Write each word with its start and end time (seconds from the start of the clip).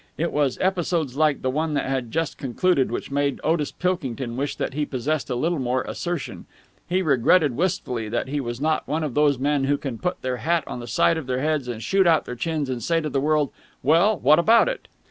It 0.17 0.31
was 0.31 0.57
episodes 0.59 1.15
like 1.15 1.43
the 1.43 1.51
one 1.51 1.75
that 1.75 1.85
had 1.85 2.09
just 2.09 2.39
concluded 2.39 2.91
which 2.91 3.11
made 3.11 3.39
Otis 3.43 3.71
Pilkington 3.71 4.35
wish 4.35 4.55
that 4.55 4.73
he 4.73 4.83
possessed 4.83 5.29
a 5.29 5.35
little 5.35 5.59
more 5.59 5.83
assertion. 5.83 6.47
He 6.89 7.03
regretted 7.03 7.55
wistfully 7.55 8.09
that 8.09 8.27
he 8.27 8.41
was 8.41 8.59
not 8.59 8.87
one 8.87 9.03
of 9.03 9.13
those 9.13 9.37
men 9.37 9.65
who 9.65 9.77
can 9.77 9.99
put 9.99 10.23
their 10.23 10.37
hat 10.37 10.63
on 10.65 10.79
the 10.79 10.87
side 10.87 11.17
of 11.17 11.27
their 11.27 11.41
heads 11.41 11.67
and 11.67 11.83
shoot 11.83 12.07
out 12.07 12.25
their 12.25 12.33
chins 12.35 12.67
and 12.67 12.81
say 12.81 12.99
to 12.99 13.09
the 13.11 13.21
world 13.21 13.51
"Well, 13.83 14.17
what 14.17 14.39
about 14.39 14.67
it!" 14.67 14.87